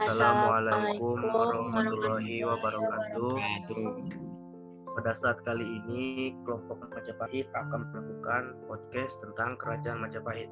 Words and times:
Assalamualaikum 0.00 1.20
warahmatullahi 1.28 2.40
wabarakatuh. 2.40 3.36
Pada 4.96 5.12
saat 5.12 5.44
kali 5.44 5.60
ini, 5.60 6.32
kelompok 6.40 6.88
Majapahit 6.88 7.44
akan 7.52 7.84
melakukan 7.92 8.56
podcast 8.64 9.20
tentang 9.20 9.60
Kerajaan 9.60 10.00
Majapahit. 10.00 10.48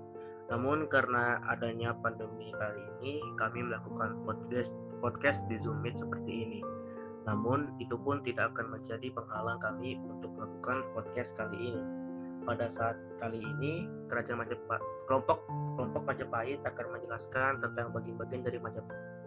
Namun 0.52 0.84
karena 0.92 1.40
adanya 1.48 1.96
pandemi 1.96 2.52
kali 2.60 2.82
ini, 3.00 3.24
kami 3.40 3.64
melakukan 3.64 4.20
podcast 4.28 4.76
podcast 5.00 5.40
di 5.48 5.56
Zoom 5.64 5.80
Meet 5.80 5.96
seperti 5.96 6.28
ini. 6.28 6.60
Namun 7.24 7.72
itu 7.80 7.96
pun 7.96 8.20
tidak 8.28 8.52
akan 8.52 8.76
menjadi 8.76 9.08
penghalang 9.16 9.64
kami 9.64 9.96
untuk 10.12 10.28
melakukan 10.36 10.84
podcast 10.92 11.32
kali 11.40 11.72
ini. 11.72 11.82
Pada 12.44 12.68
saat 12.68 13.00
kali 13.16 13.40
ini, 13.40 13.88
Kerajaan 14.12 14.44
Majapahit, 14.44 14.84
kelompok 15.08 15.40
kelompok 15.80 16.04
Majapahit 16.04 16.60
akan 16.68 17.00
menjelaskan 17.00 17.64
tentang 17.64 17.96
bagian-bagian 17.96 18.44
dari 18.44 18.60
Majapahit 18.60 19.17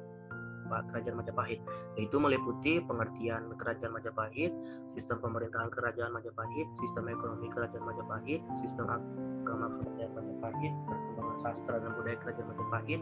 Kerajaan 0.80 1.20
Majapahit, 1.20 1.60
yaitu 2.00 2.16
meliputi 2.16 2.80
pengertian 2.80 3.52
Kerajaan 3.60 3.92
Majapahit, 3.92 4.56
sistem 4.96 5.20
pemerintahan 5.20 5.68
Kerajaan 5.68 6.16
Majapahit, 6.16 6.68
sistem 6.80 7.12
ekonomi 7.12 7.52
Kerajaan 7.52 7.84
Majapahit, 7.84 8.40
sistem 8.64 8.88
agama 8.88 9.68
Kerajaan 9.84 10.12
Majapahit, 10.16 10.74
perkembangan 10.88 11.38
sastra 11.44 11.76
dan 11.84 11.92
budaya 12.00 12.18
Kerajaan 12.24 12.48
Majapahit, 12.56 13.02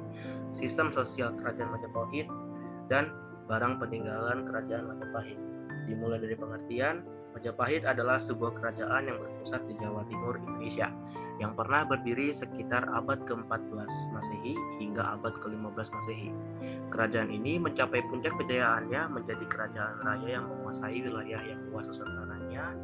sistem 0.58 0.90
sosial 0.90 1.30
Kerajaan 1.38 1.70
Majapahit, 1.70 2.26
dan 2.90 3.14
barang 3.46 3.78
peninggalan 3.78 4.50
Kerajaan 4.50 4.90
Majapahit. 4.90 5.40
Dimulai 5.86 6.18
dari 6.18 6.34
pengertian, 6.34 7.06
Majapahit 7.30 7.86
adalah 7.86 8.18
sebuah 8.18 8.58
kerajaan 8.58 9.06
yang 9.06 9.18
berpusat 9.22 9.62
di 9.70 9.78
Jawa 9.78 10.02
Timur 10.10 10.42
Indonesia 10.42 10.90
yang 11.38 11.54
pernah 11.54 11.86
berdiri 11.86 12.34
sekitar 12.34 12.90
abad 12.90 13.24
ke-14 13.30 13.92
Masehi 14.12 14.58
hingga 15.00 15.16
abad 15.16 15.34
ke-15 15.40 15.88
Masehi. 15.96 16.30
Kerajaan 16.92 17.32
ini 17.32 17.56
mencapai 17.56 18.04
puncak 18.12 18.36
kejayaannya 18.36 19.08
menjadi 19.16 19.48
kerajaan 19.48 20.04
raya 20.04 20.28
yang 20.28 20.52
menguasai 20.52 21.00
wilayah 21.00 21.40
yang 21.40 21.72
luas 21.72 21.88
sebenarnya 21.88 22.76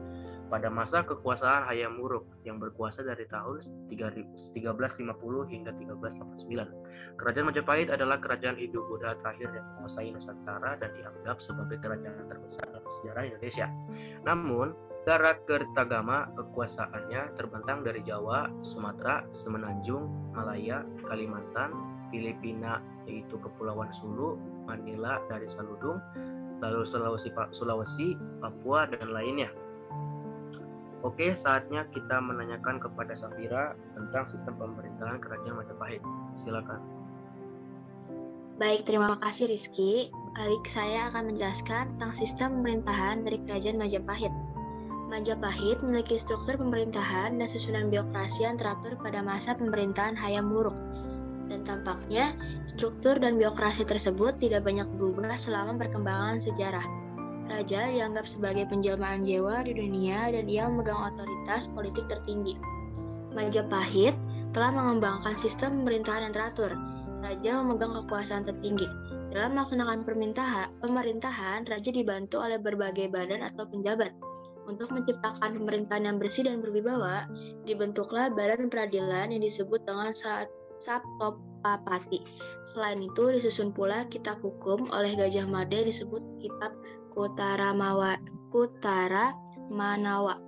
pada 0.47 0.71
masa 0.71 1.03
kekuasaan 1.03 1.67
Hayam 1.67 1.99
Wuruk 1.99 2.23
yang 2.47 2.61
berkuasa 2.61 3.03
dari 3.03 3.25
tahun 3.27 3.65
1350 3.91 4.55
hingga 5.51 5.71
1389. 5.75 7.19
Kerajaan 7.19 7.47
Majapahit 7.51 7.89
adalah 7.91 8.21
kerajaan 8.23 8.55
Hindu 8.55 8.79
Buddha 8.87 9.17
terakhir 9.19 9.51
yang 9.51 9.65
menguasai 9.75 10.13
Nusantara 10.15 10.79
dan 10.79 10.95
dianggap 10.95 11.43
sebagai 11.43 11.81
kerajaan 11.83 12.29
terbesar 12.31 12.63
dalam 12.71 12.87
sejarah 13.01 13.23
Indonesia. 13.27 13.67
Namun, 14.23 14.71
Negara 15.05 15.37
Kertagama 15.45 16.33
kekuasaannya 16.33 17.37
terbentang 17.37 17.85
dari 17.85 18.01
Jawa, 18.01 18.49
Sumatera, 18.65 19.21
Semenanjung, 19.29 20.33
Malaya, 20.33 20.81
Kalimantan, 21.05 21.69
Filipina 22.15 22.79
yaitu 23.03 23.35
Kepulauan 23.43 23.91
Sulu, 23.91 24.39
Manila 24.63 25.19
dari 25.27 25.51
Saludung, 25.51 25.99
lalu 26.63 26.87
Sulawesi, 26.87 27.29
Sulawesi, 27.51 28.15
Papua 28.39 28.87
dan 28.87 29.11
lainnya. 29.11 29.51
Oke, 31.03 31.37
saatnya 31.37 31.85
kita 31.93 32.17
menanyakan 32.17 32.81
kepada 32.81 33.13
Safira 33.13 33.77
tentang 33.93 34.25
sistem 34.25 34.57
pemerintahan 34.57 35.21
Kerajaan 35.21 35.59
Majapahit. 35.61 36.01
Silakan. 36.39 36.81
Baik, 38.55 38.87
terima 38.87 39.19
kasih 39.19 39.51
Rizky. 39.51 40.09
Kali 40.33 40.57
saya 40.65 41.11
akan 41.11 41.35
menjelaskan 41.35 41.99
tentang 41.99 42.13
sistem 42.15 42.63
pemerintahan 42.63 43.21
dari 43.21 43.37
Kerajaan 43.43 43.77
Majapahit. 43.77 44.33
Majapahit 45.05 45.77
memiliki 45.85 46.17
struktur 46.17 46.57
pemerintahan 46.57 47.37
dan 47.37 47.47
susunan 47.53 47.93
birokrasi 47.93 48.49
yang 48.49 48.57
teratur 48.57 48.97
pada 48.97 49.21
masa 49.21 49.53
pemerintahan 49.53 50.17
Hayam 50.17 50.49
Wuruk. 50.49 50.73
Dan 51.45 51.61
tampaknya, 51.61 52.33
struktur 52.65 53.21
dan 53.21 53.37
birokrasi 53.37 53.85
tersebut 53.85 54.41
tidak 54.41 54.65
banyak 54.65 54.87
berubah 54.97 55.37
selama 55.37 55.77
perkembangan 55.77 56.41
sejarah. 56.41 56.85
Raja 57.45 57.93
dianggap 57.93 58.25
sebagai 58.25 58.65
penjelmaan 58.65 59.21
jiwa 59.21 59.61
di 59.61 59.77
dunia 59.77 60.33
dan 60.33 60.49
ia 60.49 60.65
memegang 60.65 61.13
otoritas 61.13 61.69
politik 61.69 62.09
tertinggi. 62.09 62.57
Majapahit 63.37 64.17
telah 64.49 64.73
mengembangkan 64.73 65.37
sistem 65.37 65.85
pemerintahan 65.85 66.31
yang 66.31 66.33
teratur. 66.33 66.73
Raja 67.21 67.61
memegang 67.61 67.93
kekuasaan 68.01 68.49
tertinggi. 68.49 68.89
Dalam 69.35 69.53
melaksanakan 69.53 70.07
pemerintahan, 70.79 71.67
raja 71.67 71.89
dibantu 71.91 72.39
oleh 72.39 72.55
berbagai 72.55 73.11
badan 73.11 73.43
atau 73.43 73.67
penjabat. 73.67 74.15
Untuk 74.65 74.89
menciptakan 74.95 75.61
pemerintahan 75.61 76.07
yang 76.07 76.17
bersih 76.17 76.47
dan 76.47 76.63
berwibawa, 76.63 77.27
dibentuklah 77.67 78.31
badan 78.31 78.71
peradilan 78.71 79.35
yang 79.35 79.43
disebut 79.43 79.83
dengan 79.83 80.15
saat 80.15 80.49
Sabtopapati. 80.79 82.21
Selain 82.67 82.99
itu, 82.99 83.31
disusun 83.31 83.71
pula 83.71 84.05
kitab 84.11 84.39
hukum 84.43 84.87
oleh 84.91 85.15
Gajah 85.15 85.47
Mada 85.47 85.79
disebut 85.81 86.21
Kitab 86.39 86.75
Kutara 87.15 87.71
Mawa, 87.71 88.19
Kutara 88.51 89.35
Manawa. 89.71 90.39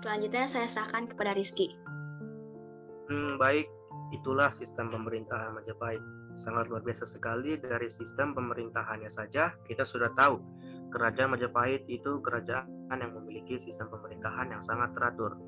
Selanjutnya 0.00 0.48
saya 0.48 0.66
serahkan 0.66 1.08
kepada 1.12 1.36
Rizky. 1.36 1.76
Hmm, 3.10 3.36
baik, 3.36 3.68
itulah 4.16 4.50
sistem 4.54 4.90
pemerintahan 4.90 5.54
Majapahit. 5.54 6.00
Sangat 6.40 6.70
luar 6.70 6.80
biasa 6.86 7.04
sekali 7.04 7.58
dari 7.58 7.90
sistem 7.90 8.32
pemerintahannya 8.32 9.10
saja 9.10 9.50
kita 9.66 9.82
sudah 9.82 10.14
tahu 10.14 10.38
Kerajaan 10.90 11.38
Majapahit 11.38 11.86
itu 11.86 12.18
kerajaan 12.18 12.98
yang 12.98 13.14
memiliki 13.14 13.62
sistem 13.62 13.86
pemerintahan 13.94 14.50
yang 14.50 14.62
sangat 14.66 14.90
teratur. 14.90 15.38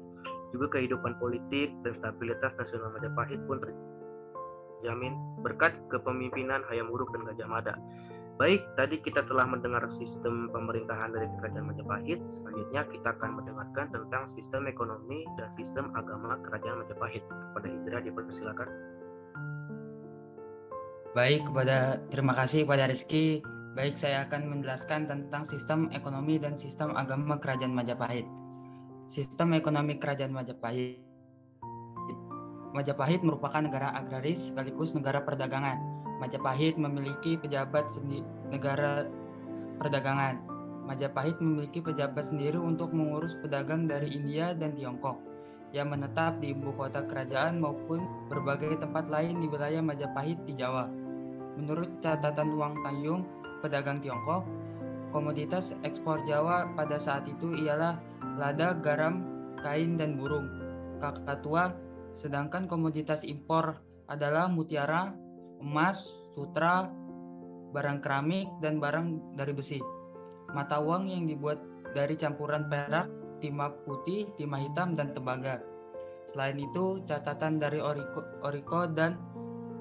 Juga 0.53 0.79
kehidupan 0.79 1.17
politik 1.17 1.73
dan 1.83 1.93
stabilitas 1.97 2.53
nasional 2.61 2.93
Majapahit 2.93 3.41
pun 3.49 3.59
terjamin 3.59 5.17
berkat 5.41 5.73
kepemimpinan 5.89 6.61
Hayam 6.69 6.93
Wuruk 6.93 7.11
dan 7.17 7.25
Gajah 7.25 7.49
Mada. 7.49 7.75
Baik, 8.41 8.65
tadi 8.77 8.99
kita 9.01 9.23
telah 9.29 9.45
mendengar 9.45 9.85
sistem 9.93 10.49
pemerintahan 10.51 11.13
dari 11.13 11.29
Kerajaan 11.41 11.69
Majapahit. 11.69 12.19
Selanjutnya 12.33 12.83
kita 12.89 13.09
akan 13.17 13.31
mendengarkan 13.39 13.87
tentang 13.93 14.25
sistem 14.33 14.67
ekonomi 14.67 15.25
dan 15.37 15.53
sistem 15.57 15.93
agama 15.95 16.41
Kerajaan 16.41 16.85
Majapahit. 16.85 17.23
Kepada 17.23 17.67
Indra 17.69 17.99
dipersilakan. 18.03 18.69
Baik, 21.13 21.45
kepada 21.45 22.01
terima 22.09 22.33
kasih 22.33 22.65
kepada 22.65 22.89
Rizky 22.89 23.45
Baik, 23.73 23.97
saya 23.97 24.29
akan 24.29 24.53
menjelaskan 24.53 25.09
tentang 25.09 25.49
sistem 25.49 25.89
ekonomi 25.97 26.37
dan 26.37 26.61
sistem 26.61 26.93
agama 26.93 27.41
Kerajaan 27.41 27.73
Majapahit. 27.73 28.29
Sistem 29.11 29.59
ekonomi 29.59 29.99
Kerajaan 29.99 30.31
Majapahit. 30.31 31.03
Majapahit 32.71 33.21
merupakan 33.27 33.59
negara 33.59 33.91
agraris 33.99 34.55
sekaligus 34.55 34.95
negara 34.95 35.19
perdagangan. 35.19 35.79
Majapahit 36.23 36.79
memiliki 36.79 37.35
pejabat 37.35 37.91
negara 38.47 39.11
perdagangan. 39.83 40.39
Majapahit 40.87 41.35
memiliki 41.43 41.83
pejabat 41.83 42.31
sendiri 42.31 42.59
untuk 42.59 42.95
mengurus 42.95 43.35
pedagang 43.43 43.91
dari 43.91 44.15
India 44.15 44.55
dan 44.55 44.79
Tiongkok 44.79 45.19
yang 45.75 45.91
menetap 45.91 46.39
di 46.39 46.55
ibu 46.55 46.71
kota 46.77 47.03
kerajaan 47.03 47.59
maupun 47.59 48.07
berbagai 48.31 48.79
tempat 48.79 49.11
lain 49.11 49.43
di 49.43 49.51
wilayah 49.51 49.83
Majapahit 49.83 50.39
di 50.47 50.55
Jawa. 50.55 50.87
Menurut 51.59 51.91
catatan 52.07 52.55
Wang 52.55 52.79
Tanjung, 52.87 53.27
pedagang 53.67 53.99
Tiongkok, 53.99 54.47
komoditas 55.11 55.75
ekspor 55.83 56.23
Jawa 56.25 56.71
pada 56.79 56.97
saat 56.97 57.29
itu 57.29 57.53
ialah 57.67 58.01
lada, 58.37 58.77
garam, 58.79 59.25
kain, 59.61 59.97
dan 60.01 60.17
burung. 60.17 60.49
Kakatua, 61.03 61.75
sedangkan 62.21 62.71
komoditas 62.71 63.21
impor 63.27 63.79
adalah 64.07 64.47
mutiara, 64.47 65.13
emas, 65.59 65.99
sutra, 66.35 66.87
barang 67.73 67.99
keramik, 68.05 68.47
dan 68.61 68.79
barang 68.79 69.37
dari 69.37 69.53
besi. 69.57 69.81
Mata 70.53 70.79
uang 70.79 71.09
yang 71.09 71.25
dibuat 71.25 71.59
dari 71.97 72.15
campuran 72.15 72.69
perak, 72.69 73.09
timah 73.41 73.73
putih, 73.89 74.29
timah 74.37 74.61
hitam, 74.63 74.95
dan 74.95 75.17
tembaga. 75.17 75.59
Selain 76.31 76.55
itu, 76.61 77.03
catatan 77.09 77.59
dari 77.59 77.83
Oriko, 77.83 78.23
Oriko 78.47 78.87
dan 78.87 79.19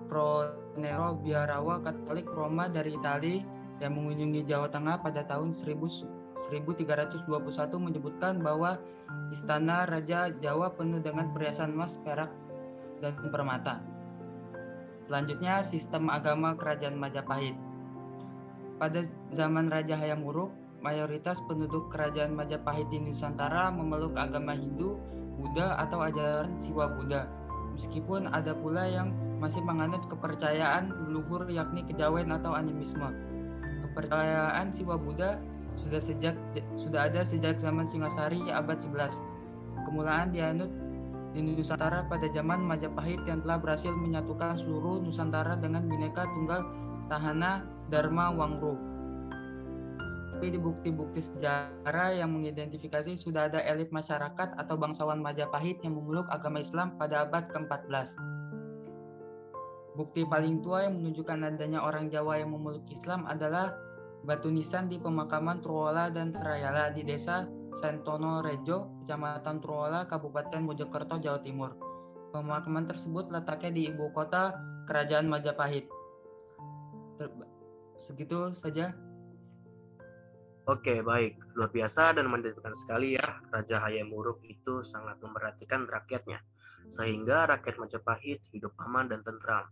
Pronero 0.09 1.16
Biarawa 1.22 1.79
Katolik 1.79 2.28
Roma 2.28 2.68
dari 2.68 2.97
Italia 2.97 3.45
yang 3.80 3.95
mengunjungi 3.95 4.44
Jawa 4.44 4.68
Tengah 4.68 5.00
pada 5.00 5.24
tahun 5.24 5.56
1321 6.51 7.28
menyebutkan 7.80 8.44
bahwa 8.44 8.75
istana 9.31 9.88
Raja 9.88 10.31
Jawa 10.39 10.75
penuh 10.75 11.00
dengan 11.00 11.31
perhiasan 11.31 11.75
emas, 11.75 12.00
perak, 12.04 12.31
dan 13.00 13.16
permata. 13.31 13.80
Selanjutnya, 15.07 15.63
sistem 15.63 16.07
agama 16.07 16.56
Kerajaan 16.56 16.95
Majapahit. 16.95 17.56
Pada 18.80 19.06
zaman 19.36 19.69
Raja 19.69 19.95
Hayam 20.00 20.24
Wuruk, 20.24 20.51
mayoritas 20.80 21.38
penduduk 21.45 21.92
Kerajaan 21.92 22.34
Majapahit 22.34 22.88
di 22.89 22.98
Nusantara 23.00 23.69
memeluk 23.69 24.16
agama 24.16 24.56
Hindu, 24.56 24.98
Buddha, 25.36 25.77
atau 25.84 26.00
ajaran 26.01 26.56
Siwa 26.63 26.89
Buddha. 26.95 27.27
Meskipun 27.75 28.30
ada 28.30 28.51
pula 28.56 28.88
yang 28.88 29.12
masih 29.42 29.63
menganut 29.66 30.06
kepercayaan 30.06 30.94
leluhur 31.07 31.50
yakni 31.50 31.81
kejawen 31.88 32.30
atau 32.30 32.54
animisme 32.54 33.10
kepercayaan 33.92 34.72
Siwa 34.72 34.95
Buddha 34.95 35.36
sudah 35.79 36.01
sejak 36.01 36.35
sudah 36.75 37.07
ada 37.07 37.21
sejak 37.23 37.59
zaman 37.63 37.88
Singasari 37.88 38.39
abad 38.51 38.77
11. 38.79 39.12
Kemulaan 39.88 40.31
dianut 40.35 40.71
di 41.31 41.39
Nusantara 41.39 42.03
pada 42.12 42.27
zaman 42.31 42.59
Majapahit 42.63 43.23
yang 43.23 43.39
telah 43.44 43.57
berhasil 43.59 43.91
menyatukan 43.91 44.59
seluruh 44.59 45.00
Nusantara 45.00 45.56
dengan 45.56 45.88
bineka 45.88 46.27
tunggal 46.27 46.68
Tahana 47.07 47.63
Dharma 47.88 48.31
Wangru. 48.35 48.75
Tapi 50.31 50.57
di 50.57 50.59
bukti-bukti 50.59 51.21
sejarah 51.21 52.17
yang 52.17 52.33
mengidentifikasi 52.33 53.13
sudah 53.13 53.45
ada 53.45 53.62
elit 53.62 53.94
masyarakat 53.94 54.57
atau 54.57 54.75
bangsawan 54.75 55.21
Majapahit 55.21 55.79
yang 55.85 55.95
memeluk 55.95 56.25
agama 56.33 56.59
Islam 56.59 56.97
pada 56.97 57.27
abad 57.29 57.45
ke-14. 57.51 58.17
Bukti 59.91 60.24
paling 60.24 60.63
tua 60.63 60.88
yang 60.88 60.97
menunjukkan 60.97 61.51
adanya 61.51 61.83
orang 61.83 62.07
Jawa 62.07 62.39
yang 62.39 62.56
memeluk 62.56 62.88
Islam 62.88 63.27
adalah 63.27 63.75
batu 64.21 64.53
nisan 64.53 64.85
di 64.85 65.01
pemakaman 65.01 65.65
Truola 65.65 66.13
dan 66.13 66.29
Terayala 66.29 66.94
di 66.94 67.01
desa 67.01 67.50
Sentono 67.81 68.44
Rejo, 68.45 69.01
Kecamatan 69.03 69.57
Truola, 69.63 70.06
Kabupaten 70.06 70.62
Mojokerto, 70.62 71.18
Jawa 71.18 71.39
Timur. 71.41 71.71
Pemakaman 72.31 72.88
tersebut 72.88 73.27
letaknya 73.33 73.71
di 73.71 73.81
ibu 73.91 74.12
kota 74.13 74.56
Kerajaan 74.88 75.27
Majapahit. 75.27 75.88
Segitu 77.97 78.53
saja. 78.56 78.94
Oke, 80.69 81.01
baik. 81.01 81.41
Luar 81.57 81.74
biasa 81.74 82.13
dan 82.13 82.29
mendirikan 82.29 82.71
sekali 82.77 83.17
ya. 83.17 83.41
Raja 83.50 83.81
Hayam 83.81 84.13
Wuruk 84.13 84.45
itu 84.45 84.85
sangat 84.85 85.17
memperhatikan 85.19 85.89
rakyatnya. 85.89 86.39
Sehingga 86.88 87.50
rakyat 87.50 87.81
Majapahit 87.81 88.39
hidup 88.53 88.77
aman 88.77 89.09
dan 89.09 89.25
tentram. 89.25 89.67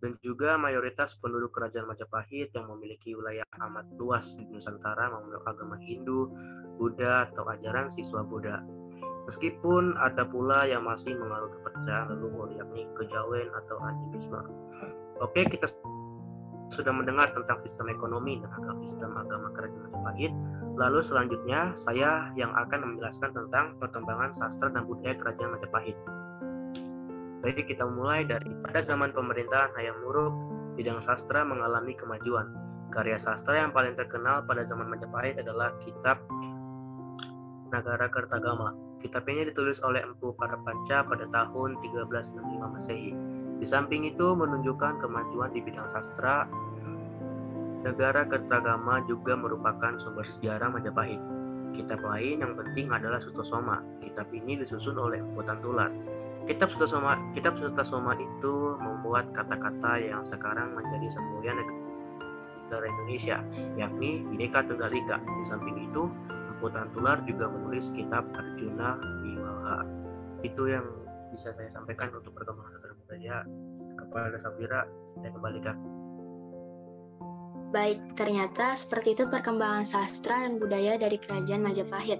Dan 0.00 0.16
juga 0.24 0.56
mayoritas 0.56 1.12
penduduk 1.20 1.52
kerajaan 1.52 1.84
Majapahit 1.84 2.56
yang 2.56 2.72
memiliki 2.72 3.12
wilayah 3.12 3.44
amat 3.68 3.84
luas 4.00 4.32
di 4.32 4.48
Nusantara 4.48 5.12
memeluk 5.12 5.44
agama 5.44 5.76
Hindu, 5.76 6.32
Buddha, 6.80 7.28
atau 7.28 7.44
ajaran 7.44 7.92
siswa 7.92 8.24
Buddha. 8.24 8.64
Meskipun 9.28 10.00
ada 10.00 10.24
pula 10.24 10.64
yang 10.64 10.88
masih 10.88 11.12
mengalami 11.14 11.52
kepercayaan 11.60 12.16
leluhur 12.16 12.48
yakni 12.56 12.88
kejawen 12.96 13.52
atau 13.52 13.76
animisme. 13.84 14.40
Oke, 15.20 15.44
kita 15.44 15.68
sudah 16.72 16.94
mendengar 16.94 17.28
tentang 17.34 17.60
sistem 17.66 17.92
ekonomi 17.92 18.40
dan 18.40 18.50
agama 18.56 18.80
sistem 18.86 19.12
agama 19.20 19.52
kerajaan 19.52 19.84
Majapahit. 19.90 20.32
Lalu 20.80 21.00
selanjutnya 21.04 21.60
saya 21.76 22.32
yang 22.38 22.56
akan 22.56 22.96
menjelaskan 22.96 23.36
tentang 23.36 23.76
perkembangan 23.76 24.32
sastra 24.32 24.72
dan 24.72 24.88
budaya 24.88 25.12
kerajaan 25.18 25.60
Majapahit. 25.60 25.98
Baik, 27.40 27.72
kita 27.72 27.88
mulai 27.88 28.28
dari 28.28 28.52
pada 28.60 28.84
zaman 28.84 29.16
pemerintahan 29.16 29.72
Hayam 29.72 29.96
Wuruk, 30.04 30.36
bidang 30.76 31.00
sastra 31.00 31.40
mengalami 31.40 31.96
kemajuan. 31.96 32.52
Karya 32.92 33.16
sastra 33.16 33.64
yang 33.64 33.72
paling 33.72 33.96
terkenal 33.96 34.44
pada 34.44 34.60
zaman 34.68 34.92
Majapahit 34.92 35.40
adalah 35.40 35.72
kitab 35.80 36.20
Nagara 37.72 38.12
Kertagama. 38.12 38.76
Kitab 39.00 39.24
ini 39.32 39.48
ditulis 39.48 39.80
oleh 39.80 40.04
Empu 40.04 40.36
Parapanca 40.36 41.00
pada 41.00 41.24
tahun 41.32 41.80
1365 41.80 42.44
Masehi. 42.76 43.16
Di 43.56 43.64
samping 43.64 44.04
itu 44.04 44.36
menunjukkan 44.36 45.00
kemajuan 45.00 45.56
di 45.56 45.64
bidang 45.64 45.88
sastra, 45.88 46.44
negara 47.80 48.28
Kertagama 48.28 49.00
juga 49.08 49.32
merupakan 49.32 49.96
sumber 49.96 50.28
sejarah 50.28 50.68
Majapahit. 50.68 51.24
Kitab 51.72 52.04
lain 52.04 52.44
yang 52.44 52.52
penting 52.52 52.92
adalah 52.92 53.16
Sutosoma. 53.24 53.80
Kitab 54.04 54.28
ini 54.36 54.60
disusun 54.60 55.00
oleh 55.00 55.24
Empu 55.24 55.40
Tantular. 55.40 55.88
Kitab 56.48 56.72
Sutosoma, 56.72 57.20
kitab 57.36 57.56
Sutosoma 57.60 58.16
itu 58.16 58.54
membuat 58.80 59.28
kata-kata 59.36 60.00
yang 60.00 60.22
sekarang 60.24 60.72
menjadi 60.72 61.12
semboyan 61.12 61.60
negara 62.70 62.86
Indonesia, 62.86 63.38
yakni 63.76 64.24
Bhinneka 64.30 64.64
Tunggal 64.64 64.94
Ika. 64.94 65.18
Di 65.20 65.44
samping 65.44 65.90
itu, 65.90 66.08
Empu 66.54 66.70
Tantular 66.72 67.18
juga 67.26 67.50
menulis 67.50 67.92
kitab 67.92 68.24
Arjuna 68.32 68.96
Wiwaha. 69.26 69.78
Itu 70.46 70.70
yang 70.70 70.86
bisa 71.30 71.54
saya 71.54 71.70
sampaikan 71.70 72.10
untuk 72.14 72.34
perkembangan 72.34 72.78
sastra 72.78 72.94
budaya 73.06 73.36
kepada 73.98 74.36
Safira 74.42 74.80
saya 75.06 75.30
kembalikan 75.30 75.78
Baik, 77.70 78.18
ternyata 78.18 78.74
seperti 78.74 79.14
itu 79.14 79.30
perkembangan 79.30 79.86
sastra 79.86 80.42
dan 80.42 80.58
budaya 80.58 80.98
dari 80.98 81.22
kerajaan 81.22 81.62
Majapahit. 81.62 82.18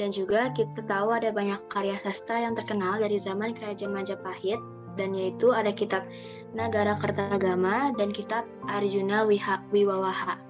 Dan 0.00 0.16
juga 0.16 0.48
kita 0.56 0.80
tahu 0.88 1.12
ada 1.12 1.28
banyak 1.28 1.60
karya 1.68 2.00
sastra 2.00 2.40
yang 2.40 2.56
terkenal 2.56 2.96
dari 2.96 3.20
zaman 3.20 3.52
kerajaan 3.52 3.92
Majapahit, 3.92 4.56
dan 4.96 5.12
yaitu 5.12 5.52
ada 5.52 5.68
kitab 5.76 6.08
Nagara 6.56 6.96
Kertagama 6.96 7.92
dan 8.00 8.08
kitab 8.08 8.48
Arjuna 8.64 9.28
Wiha, 9.28 9.60
Wiwawaha. 9.68 10.40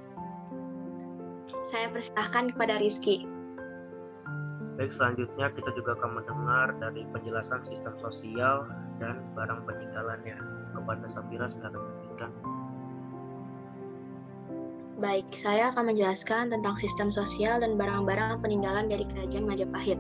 Saya 1.67 1.91
persilahkan 1.91 2.55
kepada 2.55 2.79
Rizky. 2.79 3.27
Baik, 4.79 4.95
selanjutnya 4.95 5.51
kita 5.53 5.71
juga 5.75 5.99
akan 5.99 6.23
mendengar 6.23 6.73
dari 6.79 7.03
penjelasan 7.11 7.67
sistem 7.67 7.99
sosial 8.01 8.65
dan 9.03 9.19
barang 9.35 9.67
peninggalannya. 9.67 10.39
Kepada 10.71 11.05
Safira, 11.11 11.51
lanjutkan. 11.51 12.31
Baik, 15.01 15.33
saya 15.33 15.73
akan 15.73 15.97
menjelaskan 15.97 16.53
tentang 16.53 16.77
sistem 16.77 17.09
sosial 17.09 17.65
dan 17.65 17.81
barang-barang 17.81 18.45
peninggalan 18.45 18.85
dari 18.85 19.09
Kerajaan 19.09 19.49
Majapahit. 19.49 19.97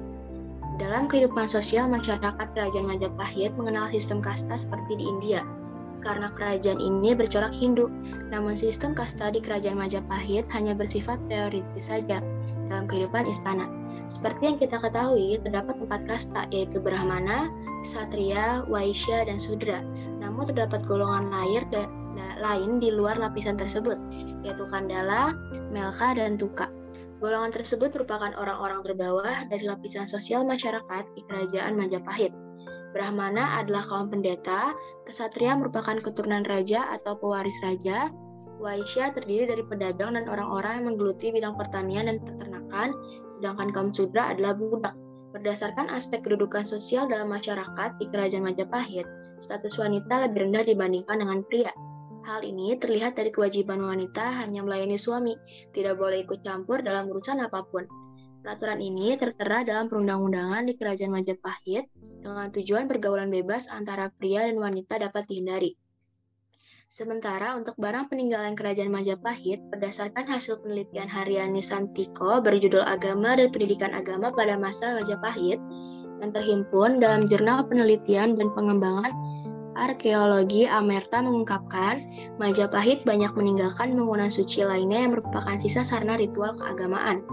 Dalam 0.76 1.08
kehidupan 1.08 1.48
sosial, 1.48 1.88
masyarakat 1.88 2.36
Kerajaan 2.52 2.84
Majapahit 2.84 3.56
mengenal 3.56 3.88
sistem 3.88 4.20
kasta 4.20 4.60
seperti 4.60 5.00
di 5.00 5.08
India, 5.08 5.40
karena 6.04 6.28
kerajaan 6.28 6.84
ini 6.84 7.16
bercorak 7.16 7.56
Hindu. 7.56 7.88
Namun 8.28 8.60
sistem 8.60 8.92
kasta 8.92 9.32
di 9.32 9.40
Kerajaan 9.40 9.80
Majapahit 9.80 10.44
hanya 10.52 10.76
bersifat 10.76 11.16
teoritis 11.32 11.88
saja 11.88 12.20
dalam 12.68 12.84
kehidupan 12.84 13.24
istana. 13.24 13.72
Seperti 14.12 14.52
yang 14.52 14.58
kita 14.60 14.84
ketahui, 14.84 15.40
terdapat 15.40 15.80
empat 15.80 16.04
kasta, 16.12 16.44
yaitu 16.52 16.76
Brahmana, 16.76 17.48
Satria, 17.88 18.68
Waisya, 18.68 19.24
dan 19.24 19.40
Sudra. 19.40 19.80
Namun 20.20 20.44
terdapat 20.44 20.84
golongan 20.84 21.32
lain, 22.40 22.80
di 22.80 22.92
luar 22.92 23.20
lapisan 23.20 23.56
tersebut, 23.56 23.96
yaitu 24.44 24.64
Kandala, 24.68 25.36
Melka, 25.70 26.16
dan 26.16 26.40
Tuka. 26.40 26.68
Golongan 27.20 27.52
tersebut 27.52 27.92
merupakan 27.92 28.32
orang-orang 28.40 28.80
terbawah 28.80 29.44
dari 29.52 29.68
lapisan 29.68 30.08
sosial 30.08 30.40
masyarakat 30.48 31.04
di 31.12 31.20
Kerajaan 31.28 31.76
Majapahit. 31.76 32.32
Brahmana 32.96 33.60
adalah 33.60 33.84
kaum 33.86 34.08
pendeta, 34.08 34.74
kesatria 35.04 35.54
merupakan 35.54 35.94
keturunan 36.00 36.42
raja 36.48 36.90
atau 36.90 37.14
pewaris 37.20 37.54
raja, 37.62 38.08
Waisya 38.60 39.16
terdiri 39.16 39.48
dari 39.48 39.64
pedagang 39.64 40.20
dan 40.20 40.28
orang-orang 40.28 40.80
yang 40.80 40.86
menggeluti 40.92 41.32
bidang 41.32 41.56
pertanian 41.56 42.12
dan 42.12 42.20
peternakan, 42.20 42.92
sedangkan 43.32 43.72
kaum 43.72 43.90
Sudra 43.96 44.36
adalah 44.36 44.52
budak. 44.52 44.92
Berdasarkan 45.32 45.88
aspek 45.88 46.20
kedudukan 46.20 46.66
sosial 46.68 47.08
dalam 47.08 47.32
masyarakat 47.32 47.96
di 47.96 48.04
Kerajaan 48.12 48.44
Majapahit, 48.44 49.08
status 49.40 49.80
wanita 49.80 50.28
lebih 50.28 50.50
rendah 50.50 50.64
dibandingkan 50.68 51.16
dengan 51.24 51.40
pria. 51.48 51.72
Hal 52.30 52.46
ini 52.46 52.78
terlihat 52.78 53.18
dari 53.18 53.34
kewajiban 53.34 53.82
wanita 53.82 54.22
hanya 54.38 54.62
melayani 54.62 54.94
suami, 54.94 55.34
tidak 55.74 55.98
boleh 55.98 56.22
ikut 56.22 56.46
campur 56.46 56.78
dalam 56.78 57.10
urusan 57.10 57.42
apa 57.42 57.66
pun. 57.66 57.90
Peraturan 58.38 58.78
ini 58.78 59.18
tertera 59.18 59.66
dalam 59.66 59.90
perundang-undangan 59.90 60.62
di 60.62 60.78
Kerajaan 60.78 61.10
Majapahit 61.10 61.90
dengan 62.22 62.46
tujuan 62.54 62.86
pergaulan 62.86 63.34
bebas 63.34 63.66
antara 63.74 64.14
pria 64.14 64.46
dan 64.46 64.62
wanita 64.62 65.02
dapat 65.02 65.26
dihindari. 65.26 65.74
Sementara 66.86 67.58
untuk 67.58 67.74
barang 67.74 68.06
peninggalan 68.14 68.54
Kerajaan 68.54 68.94
Majapahit, 68.94 69.66
berdasarkan 69.66 70.30
hasil 70.30 70.62
penelitian 70.62 71.10
harian 71.10 71.50
Nisantiko 71.50 72.38
berjudul 72.46 72.86
Agama 72.86 73.34
dan 73.34 73.50
Pendidikan 73.50 73.90
Agama 73.90 74.30
pada 74.30 74.54
masa 74.54 74.94
Majapahit, 74.94 75.58
yang 76.22 76.30
terhimpun 76.30 77.02
dalam 77.02 77.26
Jurnal 77.26 77.66
Penelitian 77.66 78.38
dan 78.38 78.54
Pengembangan 78.54 79.10
Arkeologi 79.80 80.68
Amerta 80.68 81.24
mengungkapkan, 81.24 82.04
Majapahit 82.36 83.00
banyak 83.08 83.32
meninggalkan 83.32 83.96
bangunan 83.96 84.28
suci 84.28 84.60
lainnya 84.60 85.08
yang 85.08 85.16
merupakan 85.16 85.56
sisa 85.56 85.80
sarana 85.80 86.20
ritual 86.20 86.52
keagamaan. 86.60 87.24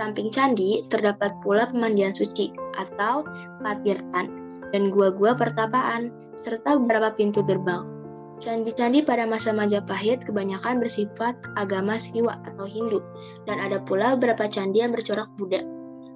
Samping 0.00 0.32
candi, 0.32 0.88
terdapat 0.88 1.36
pula 1.44 1.68
pemandian 1.68 2.16
suci 2.16 2.56
atau 2.72 3.20
patirtan 3.60 4.32
dan 4.72 4.88
gua-gua 4.88 5.36
pertapaan, 5.36 6.08
serta 6.40 6.80
beberapa 6.80 7.12
pintu 7.12 7.44
gerbang. 7.44 7.84
Candi-candi 8.40 9.04
pada 9.04 9.28
masa 9.28 9.52
Majapahit 9.52 10.24
kebanyakan 10.24 10.80
bersifat 10.80 11.36
agama 11.60 12.00
Siwa 12.00 12.40
atau 12.48 12.64
Hindu, 12.64 13.04
dan 13.44 13.60
ada 13.60 13.82
pula 13.84 14.16
beberapa 14.16 14.48
candi 14.48 14.80
yang 14.80 14.96
bercorak 14.96 15.28
Buddha. 15.36 15.60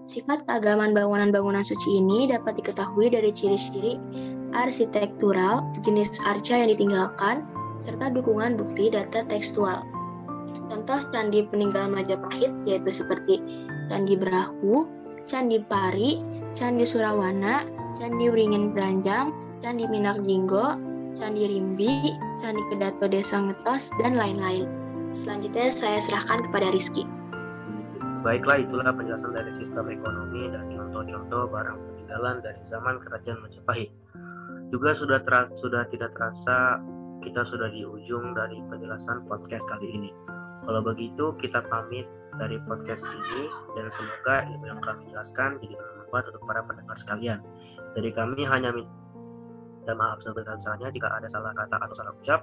Sifat 0.07 0.47
keagamaan 0.47 0.95
bangunan-bangunan 0.95 1.67
suci 1.67 1.99
ini 2.01 2.31
dapat 2.31 2.59
diketahui 2.63 3.11
dari 3.11 3.31
ciri-ciri 3.35 3.99
arsitektural, 4.53 5.67
jenis 5.85 6.21
arca 6.25 6.55
yang 6.55 6.71
ditinggalkan, 6.73 7.45
serta 7.83 8.13
dukungan 8.15 8.55
bukti 8.55 8.93
data 8.93 9.27
tekstual. 9.27 9.83
Contoh 10.71 11.05
candi 11.13 11.45
peninggalan 11.53 11.93
Majapahit 11.93 12.55
yaitu 12.65 13.05
seperti 13.05 13.43
Candi 13.93 14.17
Brahu, 14.17 14.89
Candi 15.29 15.61
Pari, 15.61 16.25
Candi 16.57 16.89
Surawana, 16.89 17.69
Candi 17.93 18.33
Wringin 18.33 18.73
Beranjang, 18.73 19.37
Candi 19.61 19.85
Minak 19.85 20.25
Jinggo, 20.25 20.81
Candi 21.13 21.45
Rimbi, 21.45 22.17
Candi 22.41 22.63
Kedato 22.73 23.05
Desa 23.05 23.37
Ngetos, 23.37 23.93
dan 24.01 24.17
lain-lain. 24.17 24.65
Selanjutnya 25.13 25.69
saya 25.69 26.01
serahkan 26.01 26.49
kepada 26.49 26.73
Rizky. 26.73 27.05
Baiklah, 28.25 28.65
itulah 28.65 28.95
penjelasan 28.97 29.35
dari 29.35 29.53
sistem 29.61 29.93
ekonomi 29.93 30.49
dan 30.49 30.73
contoh-contoh 30.73 31.53
barang 31.53 31.77
peninggalan 31.77 32.41
dari 32.41 32.63
zaman 32.65 32.97
Kerajaan 33.03 33.45
Majapahit. 33.45 33.91
Juga 34.73 34.97
sudah 34.97 35.21
terasa, 35.21 35.53
sudah 35.61 35.85
tidak 35.93 36.17
terasa 36.17 36.81
kita 37.21 37.45
sudah 37.47 37.69
di 37.71 37.85
ujung 37.87 38.33
dari 38.33 38.59
penjelasan 38.67 39.29
podcast 39.29 39.69
kali 39.69 39.93
ini. 39.93 40.11
Kalau 40.65 40.81
begitu, 40.81 41.37
kita 41.39 41.61
pamit 41.69 42.09
dari 42.41 42.57
podcast 42.67 43.05
ini 43.07 43.53
dan 43.77 43.93
semoga 43.93 44.49
ilmu 44.49 44.65
yang 44.67 44.81
kami 44.81 45.13
jelaskan 45.13 45.61
jadi 45.61 45.75
bermanfaat 45.77 46.25
untuk 46.33 46.43
para 46.49 46.61
pendengar 46.65 46.97
sekalian. 46.99 47.39
Dari 47.93 48.11
kami 48.17 48.43
hanya 48.49 48.73
minta 48.73 49.93
maaf 49.93 50.25
sebesar-besarnya 50.25 50.89
jika 50.89 51.09
ada 51.21 51.29
salah 51.29 51.53
kata 51.53 51.77
atau 51.77 51.95
salah 51.95 52.15
ucap. 52.17 52.41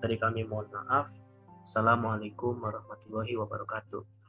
Dari 0.00 0.16
kami 0.16 0.48
mohon 0.48 0.64
maaf. 0.72 1.12
Assalamualaikum 1.60 2.56
warahmatullahi 2.56 3.36
wabarakatuh. 3.36 4.19